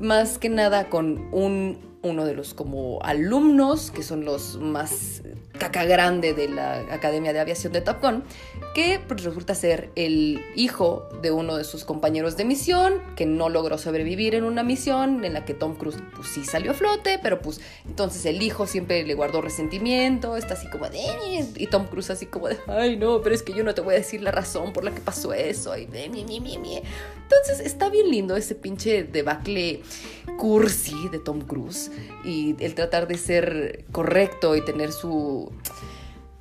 más 0.00 0.36
que 0.36 0.50
nada 0.50 0.90
con 0.90 1.30
un 1.32 1.78
uno 2.02 2.26
de 2.26 2.34
los 2.34 2.52
como 2.52 3.02
alumnos, 3.02 3.90
que 3.90 4.02
son 4.02 4.26
los 4.26 4.58
más 4.58 5.22
caca 5.60 5.84
grande 5.84 6.34
de 6.34 6.48
la 6.48 6.80
Academia 6.90 7.32
de 7.32 7.38
Aviación 7.38 7.72
de 7.72 7.82
Top 7.82 8.00
Gun, 8.02 8.24
que 8.74 8.98
pues, 9.06 9.22
resulta 9.22 9.54
ser 9.54 9.90
el 9.94 10.42
hijo 10.56 11.08
de 11.22 11.30
uno 11.30 11.56
de 11.56 11.64
sus 11.64 11.84
compañeros 11.84 12.36
de 12.36 12.44
misión, 12.44 12.94
que 13.14 13.26
no 13.26 13.48
logró 13.48 13.78
sobrevivir 13.78 14.34
en 14.34 14.42
una 14.42 14.64
misión 14.64 15.24
en 15.24 15.34
la 15.34 15.44
que 15.44 15.54
Tom 15.54 15.76
Cruise 15.76 15.98
pues 16.16 16.28
sí 16.28 16.44
salió 16.44 16.72
a 16.72 16.74
flote, 16.74 17.20
pero 17.22 17.40
pues 17.40 17.60
entonces 17.86 18.24
el 18.26 18.42
hijo 18.42 18.66
siempre 18.66 19.04
le 19.04 19.14
guardó 19.14 19.42
resentimiento, 19.42 20.36
está 20.36 20.54
así 20.54 20.68
como 20.70 20.88
de... 20.88 20.98
Y 21.56 21.66
Tom 21.66 21.86
Cruise 21.86 22.10
así 22.10 22.26
como 22.26 22.48
de, 22.48 22.56
ay 22.66 22.96
no, 22.96 23.20
pero 23.20 23.34
es 23.34 23.42
que 23.42 23.52
yo 23.52 23.62
no 23.62 23.74
te 23.74 23.82
voy 23.82 23.94
a 23.94 23.98
decir 23.98 24.22
la 24.22 24.30
razón 24.30 24.72
por 24.72 24.82
la 24.82 24.92
que 24.92 25.00
pasó 25.00 25.32
eso. 25.32 25.76
Y 25.76 25.86
de, 25.86 26.08
mi, 26.08 26.24
mi, 26.24 26.40
mi. 26.40 26.82
Entonces 27.22 27.60
está 27.64 27.90
bien 27.90 28.10
lindo 28.10 28.36
ese 28.36 28.54
pinche 28.54 29.04
debacle 29.04 29.82
cursi 30.38 31.08
de 31.10 31.18
Tom 31.18 31.42
Cruise 31.42 31.90
y 32.24 32.56
el 32.60 32.74
tratar 32.74 33.06
de 33.06 33.18
ser 33.18 33.84
correcto 33.92 34.56
y 34.56 34.64
tener 34.64 34.92
su 34.92 35.49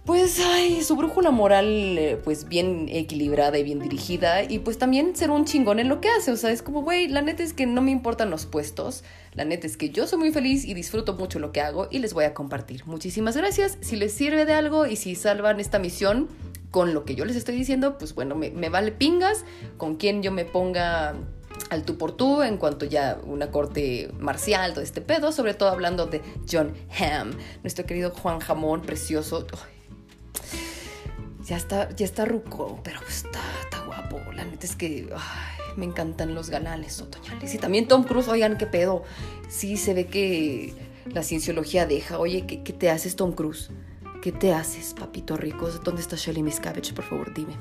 pues 0.10 0.40
ay, 0.44 0.82
su 0.82 0.96
brújula 0.96 1.30
moral 1.30 1.68
eh, 1.68 2.20
pues 2.24 2.50
bien 2.50 2.88
equilibrada 2.90 3.60
y 3.60 3.64
bien 3.64 3.78
dirigida 3.78 4.42
y 4.44 4.58
pues 4.58 4.80
también 4.80 5.16
ser 5.16 5.30
un 5.30 5.46
chingón 5.46 5.78
en 5.78 5.88
lo 5.88 6.02
que 6.02 6.10
hace, 6.10 6.32
o 6.32 6.36
sea, 6.36 6.50
es 6.50 6.64
como, 6.64 6.82
güey, 6.82 7.08
la 7.08 7.22
neta 7.22 7.44
es 7.44 7.54
que 7.54 7.68
no 7.68 7.84
me 7.84 7.92
importan 7.92 8.32
los 8.32 8.48
puestos, 8.48 9.04
la 9.36 9.46
neta 9.46 9.68
es 9.68 9.78
que 9.78 9.92
yo 9.92 10.08
soy 10.08 10.18
muy 10.18 10.32
feliz 10.32 10.66
y 10.66 10.74
disfruto 10.74 11.14
mucho 11.14 11.38
lo 11.38 11.52
que 11.52 11.62
hago 11.62 11.88
y 11.92 12.00
les 12.00 12.16
voy 12.16 12.26
a 12.26 12.34
compartir. 12.34 12.88
Muchísimas 12.88 13.38
gracias, 13.38 13.78
si 13.82 13.98
les 13.98 14.12
sirve 14.12 14.46
de 14.46 14.54
algo 14.54 14.88
y 14.88 14.96
si 14.96 15.14
salvan 15.14 15.60
esta 15.60 15.78
misión 15.78 16.28
con 16.72 16.96
lo 16.96 17.06
que 17.06 17.14
yo 17.14 17.24
les 17.24 17.36
estoy 17.36 17.56
diciendo, 17.56 18.00
pues 18.00 18.16
bueno, 18.16 18.34
me, 18.34 18.50
me 18.50 18.70
vale 18.70 18.92
pingas, 18.92 19.46
con 19.78 19.98
quien 19.98 20.24
yo 20.24 20.32
me 20.32 20.44
ponga 20.44 21.14
al 21.70 21.84
tú 21.84 21.98
por 21.98 22.12
tú 22.14 22.42
en 22.42 22.58
cuanto 22.58 22.86
ya 22.86 23.20
una 23.24 23.52
corte 23.52 24.12
marcial, 24.20 24.74
todo 24.74 24.84
este 24.84 25.02
pedo, 25.02 25.32
sobre 25.32 25.54
todo 25.54 25.70
hablando 25.70 26.08
de 26.08 26.22
John 26.50 26.74
Hamm, 27.00 27.32
nuestro 27.64 27.86
querido 27.86 28.12
Juan 28.12 28.40
Jamón, 28.40 28.82
precioso. 28.82 29.46
ya 31.46 31.58
está, 31.58 31.90
ya 31.96 32.06
está 32.06 32.26
ruco, 32.26 32.80
pero 32.84 33.00
está, 33.08 33.40
está 33.64 33.84
guapo. 33.86 34.20
La 34.34 34.46
neta 34.46 34.66
es 34.66 34.76
que 34.76 35.10
me 35.76 35.86
encantan 35.86 36.36
los 36.36 36.50
galanes 36.50 37.00
otoñales. 37.02 37.54
Y 37.54 37.58
también 37.58 37.88
Tom 37.88 38.04
Cruise, 38.04 38.28
oigan, 38.28 38.58
qué 38.58 38.66
pedo. 38.66 39.04
Sí, 39.48 39.78
se 39.78 39.94
ve 39.94 40.08
que 40.08 40.74
la 41.06 41.24
cienciología 41.24 41.86
deja. 41.86 42.20
Oye, 42.20 42.46
¿qué, 42.46 42.64
qué 42.64 42.74
te 42.74 42.90
haces, 42.90 43.16
Tom 43.16 43.34
Cruise? 43.34 43.70
¿Qué 44.22 44.32
te 44.32 44.54
haces, 44.54 44.94
papito 44.94 45.38
rico? 45.38 45.70
¿Dónde 45.84 46.02
está 46.02 46.16
Shelly 46.18 46.44
Miscavige? 46.44 46.94
Por 46.94 47.06
favor, 47.06 47.34
dime. 47.34 47.56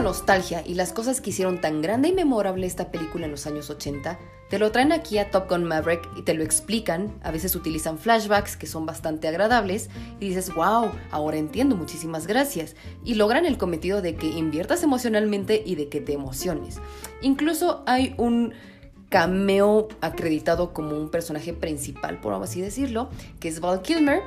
Nostalgia 0.00 0.62
y 0.66 0.74
las 0.74 0.92
cosas 0.92 1.20
que 1.20 1.30
hicieron 1.30 1.60
tan 1.60 1.82
grande 1.82 2.08
y 2.08 2.12
memorable 2.12 2.66
esta 2.66 2.90
película 2.90 3.26
en 3.26 3.30
los 3.30 3.46
años 3.46 3.70
80, 3.70 4.18
te 4.48 4.58
lo 4.58 4.72
traen 4.72 4.92
aquí 4.92 5.18
a 5.18 5.30
Top 5.30 5.50
Gun 5.50 5.64
Maverick 5.64 6.08
y 6.16 6.22
te 6.22 6.32
lo 6.32 6.42
explican. 6.42 7.18
A 7.22 7.30
veces 7.30 7.54
utilizan 7.54 7.98
flashbacks 7.98 8.56
que 8.56 8.66
son 8.66 8.86
bastante 8.86 9.28
agradables 9.28 9.90
y 10.20 10.28
dices, 10.28 10.54
wow, 10.54 10.90
ahora 11.10 11.36
entiendo, 11.36 11.76
muchísimas 11.76 12.26
gracias. 12.26 12.74
Y 13.04 13.14
logran 13.14 13.44
el 13.44 13.58
cometido 13.58 14.00
de 14.00 14.16
que 14.16 14.26
inviertas 14.26 14.82
emocionalmente 14.82 15.62
y 15.64 15.74
de 15.74 15.88
que 15.88 16.00
te 16.00 16.14
emociones. 16.14 16.78
Incluso 17.20 17.82
hay 17.86 18.14
un 18.16 18.54
cameo 19.08 19.88
acreditado 20.00 20.72
como 20.72 20.96
un 20.96 21.10
personaje 21.10 21.52
principal, 21.52 22.20
por 22.20 22.34
así 22.34 22.60
decirlo, 22.60 23.08
que 23.40 23.48
es 23.48 23.60
Val 23.60 23.82
Kilmer, 23.82 24.22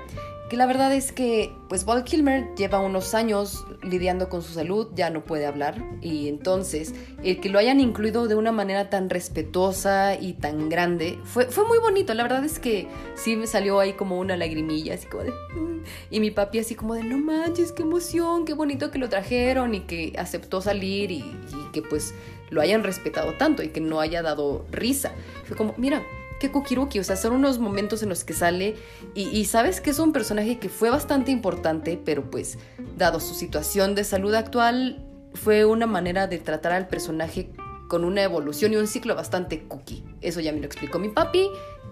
que 0.50 0.58
la 0.58 0.66
verdad 0.66 0.94
es 0.94 1.14
que 1.14 1.54
pues 1.70 1.86
Val 1.86 2.04
Kilmer 2.04 2.54
lleva 2.58 2.80
unos 2.80 3.14
años 3.14 3.66
lidiando 3.84 4.28
con 4.28 4.42
su 4.42 4.52
salud, 4.52 4.90
ya 4.96 5.10
no 5.10 5.24
puede 5.24 5.46
hablar 5.46 5.82
y 6.02 6.28
entonces 6.28 6.94
el 7.24 7.40
que 7.40 7.48
lo 7.48 7.58
hayan 7.58 7.80
incluido 7.80 8.28
de 8.28 8.36
una 8.36 8.52
manera 8.52 8.90
tan 8.90 9.10
respetuosa 9.10 10.16
y 10.20 10.34
tan 10.34 10.68
grande 10.68 11.18
fue, 11.24 11.46
fue 11.46 11.66
muy 11.66 11.78
bonito, 11.80 12.14
la 12.16 12.24
verdad 12.24 12.44
es 12.44 12.60
que 12.60 12.90
sí 13.16 13.38
me 13.38 13.48
salió 13.48 13.80
ahí 13.80 13.94
como 13.94 14.20
una 14.20 14.36
lagrimilla, 14.36 14.96
así 14.96 15.08
como 15.08 15.24
de... 15.24 15.32
Mm", 15.32 15.84
y 16.10 16.20
mi 16.20 16.32
papi 16.32 16.60
así 16.60 16.76
como 16.76 16.96
de, 16.96 17.04
no 17.04 17.18
manches, 17.18 17.72
qué 17.72 17.84
emoción, 17.84 18.44
qué 18.44 18.54
bonito 18.54 18.92
que 18.92 19.00
lo 19.00 19.08
trajeron 19.08 19.74
y 19.74 19.82
que 19.82 20.14
aceptó 20.18 20.60
salir 20.60 21.12
y, 21.12 21.20
y 21.20 21.72
que 21.72 21.82
pues 21.82 22.14
lo 22.52 22.62
hayan 22.62 22.84
respetado 22.84 23.34
tanto 23.34 23.64
y 23.64 23.70
que 23.70 23.82
no 23.82 24.00
haya 24.00 24.22
dado 24.22 24.68
risa. 24.72 25.12
Fue 25.46 25.58
como, 25.58 25.74
mira, 25.78 26.04
qué 26.40 26.52
kukiruki, 26.52 27.00
o 27.00 27.04
sea, 27.04 27.16
son 27.16 27.34
unos 27.34 27.60
momentos 27.60 28.04
en 28.04 28.10
los 28.10 28.24
que 28.24 28.34
sale 28.34 28.76
y, 29.16 29.46
sabes 29.46 29.80
que 29.80 29.90
es 29.90 30.00
un 30.00 30.12
personaje 30.12 30.60
que 30.60 30.70
fue 30.70 30.90
bastante 30.90 31.32
importante, 31.32 32.00
pero 32.04 32.30
pues 32.30 32.58
dado 32.98 33.20
su 33.20 33.34
situación 33.34 33.96
de 33.96 34.04
salud 34.04 34.34
actual, 34.34 35.08
fue 35.34 35.66
una 35.66 35.88
manera 35.88 36.28
de 36.28 36.40
tratar 36.40 36.74
al 36.74 36.88
personaje 36.88 37.52
con 37.88 38.04
una 38.04 38.24
evolución 38.24 38.74
y 38.74 38.76
un 38.76 38.88
ciclo 38.88 39.16
bastante 39.16 39.64
cookie. 39.68 40.04
Eso 40.22 40.40
ya 40.40 40.52
me 40.52 40.60
lo 40.60 40.66
explicó 40.66 41.00
mi 41.00 41.10
papi. 41.10 41.48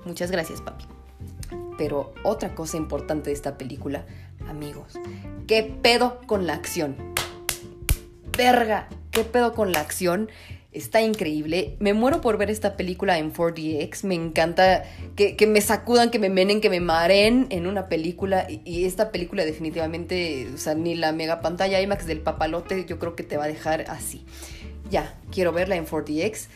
Muchas 0.06 0.32
gracias, 0.32 0.62
papi. 0.62 0.86
Pero 1.78 2.14
otra 2.24 2.56
cosa 2.56 2.78
importante 2.78 3.30
de 3.30 3.36
esta 3.36 3.58
película, 3.58 4.06
amigos, 4.48 4.94
¿qué 5.48 5.64
pedo 5.64 6.22
con 6.26 6.48
la 6.48 6.56
acción? 6.56 6.96
Verga, 8.36 8.90
¿qué 9.20 9.26
pedo 9.26 9.54
con 9.54 9.74
la 9.74 9.82
acción? 9.82 10.30
Está 10.72 11.02
increíble. 11.02 11.76
Me 11.80 11.94
muero 11.94 12.22
por 12.22 12.38
ver 12.38 12.50
esta 12.50 12.78
película 12.78 13.18
en 13.18 13.34
4DX. 13.34 14.06
Me 14.06 14.16
encanta 14.16 14.86
que, 15.18 15.36
me 15.46 15.60
sacudan, 15.60 16.10
que 16.10 16.20
me 16.20 16.30
menen, 16.30 16.62
que 16.62 16.70
me 16.70 16.80
maren 16.80 17.48
en 17.50 17.68
una 17.68 17.90
película. 17.90 18.48
Y, 18.50 18.86
esta 18.86 19.12
película 19.12 19.44
definitivamente, 19.44 20.48
o 20.54 20.58
sea, 20.58 20.74
ni 20.74 20.96
la 20.96 21.12
mega 21.12 21.42
pantalla 21.42 21.82
IMAX 21.82 22.06
del 22.06 22.22
papalote 22.22 22.86
yo 22.86 22.98
creo 22.98 23.18
que 23.18 23.24
te 23.24 23.36
va 23.36 23.44
a 23.44 23.48
dejar 23.48 23.82
así. 23.90 24.24
Ya, 24.90 25.20
quiero 25.32 25.52
verla 25.52 25.76
en 25.76 25.86
4DX. 25.86 26.48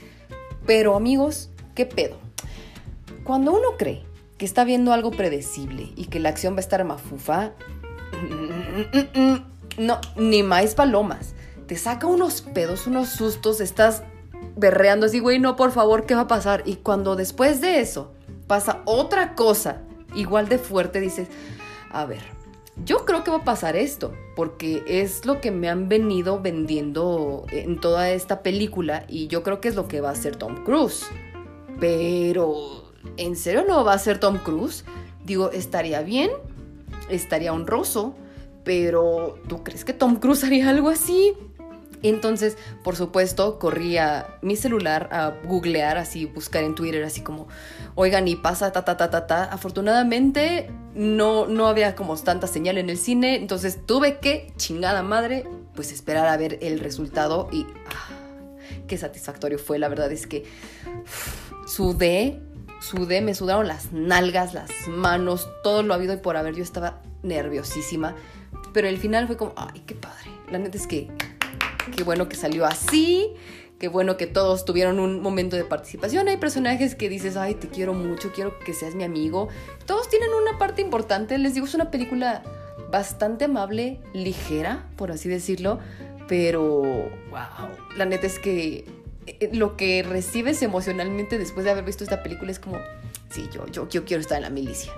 Pero 0.65 0.96
amigos, 0.96 1.50
¿qué 1.75 1.86
pedo? 1.86 2.17
Cuando 3.25 3.51
uno 3.51 3.75
cree 3.77 4.03
que 4.38 4.46
está 4.46 4.63
viendo 4.63 4.93
algo 4.93 5.12
predecible 5.12 5.89
y 5.98 6.05
que 6.05 6.22
la 6.22 6.29
acción 6.29 6.53
va 6.53 6.60
a 6.60 6.62
estar 6.62 6.82
mafufa, 6.86 7.51
no, 9.77 10.00
ni 10.15 10.43
más 10.43 10.75
palomas 10.75 11.36
te 11.67 11.75
saca 11.75 12.08
unos 12.08 12.41
pedos, 12.41 12.88
unos 12.88 13.10
sustos, 13.10 13.62
estás 13.62 14.03
berreando 14.55 15.05
así, 15.05 15.20
güey, 15.20 15.39
no, 15.39 15.55
por 15.55 15.72
favor, 15.72 16.05
¿qué 16.05 16.15
va 16.15 16.22
a 16.22 16.27
pasar? 16.27 16.63
Y 16.65 16.75
cuando 16.77 17.15
después 17.15 17.62
de 17.62 17.79
eso 17.79 18.12
pasa 18.48 18.82
otra 18.86 19.36
cosa 19.36 19.82
igual 20.15 20.50
de 20.50 20.58
fuerte, 20.58 21.00
dices, 21.00 21.27
a 21.91 22.05
ver, 22.05 22.22
yo 22.86 23.05
creo 23.05 23.24
que 23.24 23.32
va 23.32 23.38
a 23.38 23.43
pasar 23.43 23.75
esto, 23.75 24.13
porque 24.36 24.84
es 24.88 25.25
lo 25.25 25.41
que 25.41 25.51
me 25.51 25.70
han 25.70 25.89
venido 25.89 26.41
vendiendo 26.41 27.46
en 27.51 27.79
toda 27.79 28.10
esta 28.10 28.41
película 28.41 29.05
y 29.08 29.27
yo 29.27 29.43
creo 29.43 29.62
que 29.62 29.70
es 29.70 29.75
lo 29.75 29.88
que 29.88 30.01
va 30.01 30.10
a 30.10 30.13
hacer 30.13 30.36
Tom 30.36 30.63
Cruise. 30.63 31.05
Pero, 31.79 32.91
¿en 33.17 33.36
serio 33.36 33.63
no 33.67 33.84
va 33.84 33.93
a 33.93 34.00
ser 34.00 34.20
Tom 34.20 34.38
Cruise? 34.38 34.86
Digo, 35.24 35.51
estaría 35.51 36.01
bien, 36.01 36.32
estaría 37.10 37.53
honroso, 37.53 38.15
pero 38.63 39.36
¿tú 39.48 39.63
crees 39.63 39.86
que 39.86 39.93
Tom 39.93 40.15
Cruise 40.15 40.43
haría 40.43 40.70
algo 40.70 40.89
así? 40.89 41.34
Entonces, 42.03 42.57
por 42.83 42.98
supuesto, 42.98 43.57
corría 43.57 44.38
mi 44.41 44.57
celular 44.57 45.10
a 45.12 45.33
googlear, 45.45 45.98
así, 45.98 46.25
buscar 46.25 46.63
en 46.63 46.75
Twitter, 46.75 47.03
así 47.03 47.22
como, 47.22 47.48
oigan, 47.95 48.27
y 48.27 48.36
pasa, 48.36 48.72
ta, 48.74 48.83
ta, 48.83 48.98
ta, 48.98 49.10
ta, 49.10 49.25
ta. 49.25 49.45
Afortunadamente, 49.45 50.69
no, 50.93 51.48
no 51.48 51.67
había 51.67 51.95
como 51.95 52.15
tanta 52.17 52.48
señal 52.48 52.77
en 52.77 52.89
el 52.89 52.98
cine, 52.98 53.38
entonces 53.38 53.79
tuve 53.86 54.19
que, 54.19 54.51
chingada 54.57 55.01
madre, 55.01 55.48
pues 55.75 55.91
esperar 55.91 56.27
a 56.27 56.38
ver 56.38 56.60
el 56.62 56.79
resultado 56.79 57.48
y 57.51 57.65
ah, 57.88 58.10
qué 58.86 58.98
satisfactorio 58.98 59.57
fue. 59.57 59.79
La 59.79 59.88
verdad 59.88 60.12
es 60.12 60.27
que 60.27 60.43
sudé, 61.65 62.41
sudé, 62.81 63.22
me 63.22 63.33
sudaron 63.33 63.67
las 63.67 63.93
nalgas, 63.93 64.53
las 64.53 64.69
manos, 64.88 65.50
todo 65.63 65.83
lo 65.83 65.93
habido 65.93 66.13
y 66.13 66.17
por 66.17 66.38
haber. 66.38 66.55
Yo 66.55 66.63
estaba 66.63 67.01
nerviosísima, 67.24 68.13
pero 68.74 68.88
el 68.88 68.98
final 68.98 69.27
fue 69.27 69.38
como, 69.38 69.53
ay, 69.55 69.83
qué 69.86 69.95
padre. 69.95 70.29
La 70.51 70.60
neta 70.60 70.77
es 70.77 70.86
que 70.86 71.10
qué 71.95 72.03
bueno 72.03 72.29
que 72.29 72.35
salió 72.35 72.65
así, 72.65 73.35
Qué 73.83 73.89
bueno 73.89 74.15
que 74.15 74.27
todos 74.27 74.63
tuvieron 74.63 74.97
un 75.01 75.21
momento 75.21 75.57
de 75.57 75.65
participación. 75.65 76.29
Hay 76.29 76.37
personajes 76.37 76.95
que 76.95 77.09
dices, 77.09 77.35
ay, 77.35 77.55
te 77.55 77.67
quiero 77.67 77.93
mucho, 77.93 78.31
quiero 78.31 78.57
que 78.59 78.73
seas 78.73 78.95
mi 78.95 79.03
amigo. 79.03 79.49
Todos 79.85 80.07
tienen 80.07 80.29
una 80.33 80.57
parte 80.57 80.81
importante. 80.81 81.37
Les 81.37 81.53
digo, 81.53 81.65
es 81.65 81.73
una 81.73 81.91
película 81.91 82.43
bastante 82.91 83.43
amable, 83.43 83.99
ligera, 84.13 84.89
por 84.95 85.11
así 85.11 85.27
decirlo. 85.27 85.79
Pero, 86.29 86.81
wow, 87.29 87.67
la 87.97 88.05
neta 88.05 88.25
es 88.25 88.39
que 88.39 88.85
eh, 89.25 89.49
lo 89.51 89.75
que 89.75 90.01
recibes 90.01 90.61
emocionalmente 90.61 91.37
después 91.37 91.65
de 91.65 91.71
haber 91.71 91.83
visto 91.83 92.05
esta 92.05 92.23
película 92.23 92.51
es 92.51 92.59
como, 92.59 92.77
sí, 93.31 93.49
yo, 93.53 93.67
yo, 93.67 93.89
yo 93.89 94.05
quiero 94.05 94.21
estar 94.21 94.37
en 94.37 94.43
la 94.43 94.49
milicia. 94.49 94.93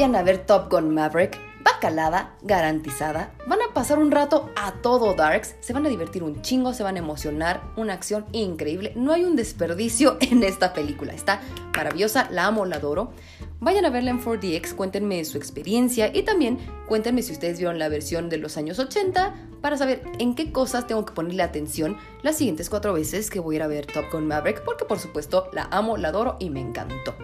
Vayan 0.00 0.16
a 0.16 0.22
ver 0.22 0.46
Top 0.46 0.72
Gun 0.72 0.94
Maverick, 0.94 1.38
bacalada, 1.62 2.34
garantizada. 2.40 3.34
Van 3.46 3.58
a 3.60 3.74
pasar 3.74 3.98
un 3.98 4.10
rato 4.10 4.48
a 4.56 4.72
todo 4.80 5.12
Darks, 5.12 5.56
se 5.60 5.74
van 5.74 5.84
a 5.84 5.90
divertir 5.90 6.22
un 6.22 6.40
chingo, 6.40 6.72
se 6.72 6.82
van 6.82 6.96
a 6.96 7.00
emocionar, 7.00 7.60
una 7.76 7.92
acción 7.92 8.24
increíble. 8.32 8.94
No 8.96 9.12
hay 9.12 9.24
un 9.24 9.36
desperdicio 9.36 10.16
en 10.22 10.42
esta 10.42 10.72
película, 10.72 11.12
está 11.12 11.42
maravillosa, 11.76 12.30
la 12.30 12.46
amo, 12.46 12.64
la 12.64 12.76
adoro. 12.76 13.12
Vayan 13.60 13.84
a 13.84 13.90
verla 13.90 14.10
en 14.10 14.24
4DX, 14.24 14.74
cuéntenme 14.74 15.22
su 15.26 15.36
experiencia 15.36 16.10
y 16.16 16.22
también 16.22 16.56
cuéntenme 16.88 17.20
si 17.20 17.32
ustedes 17.32 17.58
vieron 17.58 17.78
la 17.78 17.90
versión 17.90 18.30
de 18.30 18.38
los 18.38 18.56
años 18.56 18.78
80 18.78 19.34
para 19.60 19.76
saber 19.76 20.02
en 20.18 20.34
qué 20.34 20.50
cosas 20.50 20.86
tengo 20.86 21.04
que 21.04 21.12
ponerle 21.12 21.42
atención 21.42 21.98
las 22.22 22.38
siguientes 22.38 22.70
cuatro 22.70 22.94
veces 22.94 23.28
que 23.28 23.38
voy 23.38 23.56
a 23.56 23.58
ir 23.58 23.62
a 23.64 23.66
ver 23.66 23.84
Top 23.84 24.06
Gun 24.10 24.26
Maverick, 24.26 24.64
porque 24.64 24.86
por 24.86 24.98
supuesto 24.98 25.50
la 25.52 25.68
amo, 25.70 25.98
la 25.98 26.08
adoro 26.08 26.38
y 26.40 26.48
me 26.48 26.62
encantó. 26.62 27.14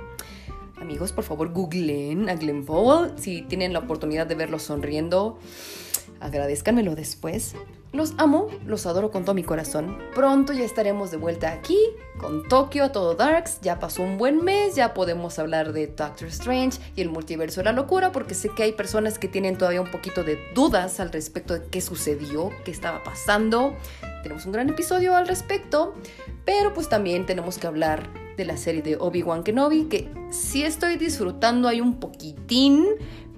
Amigos, 0.87 1.11
por 1.11 1.25
favor, 1.25 1.53
googleen 1.53 2.29
a 2.29 2.37
Glenn 2.37 2.65
Powell. 2.65 3.11
Si 3.19 3.43
tienen 3.43 3.73
la 3.73 3.81
oportunidad 3.81 4.25
de 4.25 4.37
verlo 4.37 4.61
sonriendo, 4.61 5.37
agradezcanmelo 6.21 6.95
después. 6.95 7.57
Los 7.93 8.15
amo, 8.19 8.47
los 8.65 8.87
adoro 8.87 9.11
con 9.11 9.25
todo 9.25 9.35
mi 9.35 9.43
corazón. 9.43 9.99
Pronto 10.15 10.53
ya 10.53 10.63
estaremos 10.63 11.11
de 11.11 11.17
vuelta 11.17 11.51
aquí 11.51 11.77
con 12.19 12.47
Tokio 12.47 12.85
a 12.85 12.93
todo 12.93 13.17
Darks. 13.17 13.61
Ya 13.63 13.81
pasó 13.81 14.05
un 14.05 14.17
buen 14.17 14.45
mes, 14.45 14.77
ya 14.77 14.95
podemos 14.95 15.41
hablar 15.41 15.73
de 15.73 15.89
Doctor 15.89 16.29
Strange 16.29 16.79
y 16.95 17.01
el 17.01 17.11
multiverso 17.11 17.63
de 17.63 17.65
la 17.65 17.73
locura, 17.73 18.13
porque 18.13 18.35
sé 18.35 18.51
que 18.51 18.63
hay 18.63 18.73
personas 18.73 19.19
que 19.19 19.27
tienen 19.27 19.59
todavía 19.59 19.81
un 19.81 19.91
poquito 19.91 20.23
de 20.23 20.39
dudas 20.55 21.01
al 21.01 21.11
respecto 21.11 21.55
de 21.55 21.67
qué 21.69 21.81
sucedió, 21.81 22.53
qué 22.65 22.71
estaba 22.71 23.03
pasando. 23.03 23.75
Tenemos 24.23 24.47
un 24.47 24.53
gran 24.53 24.69
episodio 24.69 25.17
al 25.17 25.27
respecto, 25.27 25.97
pero 26.45 26.73
pues 26.73 26.89
también 26.89 27.27
tenemos 27.27 27.59
que 27.59 27.67
hablar 27.67 28.26
de 28.37 28.45
la 28.45 28.57
serie 28.57 28.83
de 28.83 28.97
Obi-Wan 28.97 29.43
Kenobi, 29.43 29.85
que 29.85 30.11
sí 30.31 30.63
estoy 30.63 30.97
disfrutando 30.97 31.69
ahí 31.69 31.81
un 31.81 31.99
poquitín, 31.99 32.85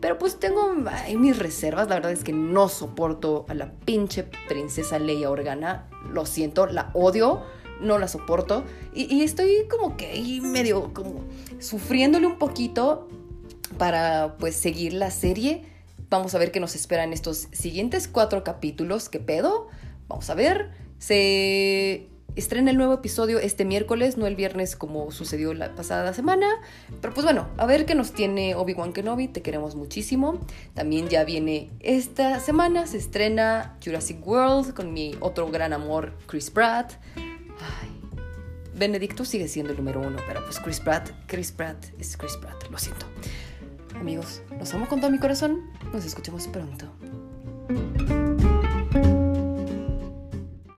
pero 0.01 0.19
pues 0.19 0.39
tengo 0.39 0.75
ahí 0.91 1.17
mis 1.17 1.39
reservas. 1.39 1.89
La 1.89 1.97
verdad 1.97 2.13
es 2.13 2.25
que 2.25 2.33
no 2.33 2.69
soporto 2.69 3.47
a 3.49 3.55
la 3.55 3.73
pinche 3.73 4.25
princesa 4.49 4.99
Leia 4.99 5.31
Organa. 5.31 5.89
Lo 6.13 6.27
siento, 6.27 6.67
la 6.67 6.91
odio, 6.95 7.43
no 7.81 7.99
la 7.99 8.09
soporto. 8.09 8.65
Y, 8.95 9.23
estoy 9.23 9.67
como 9.69 9.97
que 9.97 10.07
ahí 10.07 10.41
medio 10.41 10.93
como 10.93 11.25
sufriéndole 11.59 12.27
un 12.27 12.39
poquito 12.39 13.09
para 13.77 14.37
pues 14.39 14.57
seguir 14.57 14.93
la 14.93 15.11
serie. 15.11 15.65
Vamos 16.11 16.35
a 16.35 16.39
ver 16.39 16.53
qué 16.53 16.61
nos 16.61 16.75
espera 16.75 17.05
en 17.05 17.13
estos 17.13 17.49
siguientes 17.53 18.09
cuatro 18.09 18.45
capítulos. 18.45 19.09
¿Qué 19.09 19.19
pedo? 19.19 19.69
Vamos 20.09 20.31
a 20.31 20.35
ver. 20.35 20.71
Se 20.99 22.09
estrena 22.39 22.71
el 22.71 22.77
nuevo 22.77 22.95
episodio 22.95 23.39
este 23.39 23.65
miércoles, 23.65 24.17
no 24.17 24.27
el 24.27 24.37
viernes 24.37 24.77
como 24.77 25.11
sucedió 25.11 25.55
la 25.55 25.75
pasada 25.75 26.15
semana. 26.15 26.47
Pero 27.01 27.13
pues 27.13 27.25
bueno, 27.25 27.49
a 27.57 27.67
ver 27.67 27.85
qué 27.85 27.95
nos 27.95 28.13
tiene 28.13 28.55
Obi-Wan 28.55 28.93
Kenobi, 28.93 29.29
te 29.29 29.43
queremos 29.43 29.75
muchísimo. 29.75 30.39
También 30.75 31.09
ya 31.09 31.25
viene 31.25 31.71
esta 31.81 32.41
semana, 32.41 32.87
se 32.87 32.99
estrena 32.99 33.77
Jurassic 33.85 34.25
World 34.27 34.75
con 34.75 34.93
mi 34.93 35.17
otro 35.21 35.51
gran 35.51 35.73
amor, 35.73 36.13
Chris 36.27 36.51
Pratt. 36.51 36.93
Benedicto 38.75 39.25
sigue 39.25 39.49
siendo 39.49 39.73
el 39.73 39.79
número 39.79 40.01
uno, 40.01 40.19
pero 40.27 40.45
pues 40.45 40.61
Chris 40.61 40.79
Pratt, 40.79 41.11
Chris 41.27 41.51
Pratt 41.51 41.87
es 41.99 42.17
Chris 42.17 42.37
Pratt, 42.37 42.71
lo 42.71 42.79
siento. 42.79 43.07
Amigos, 43.97 44.43
los 44.57 44.73
amo 44.73 44.87
con 44.87 45.01
todo 45.01 45.11
mi 45.11 45.19
corazón, 45.19 45.73
nos 45.93 46.05
escuchamos 46.05 46.47
pronto. 46.47 46.87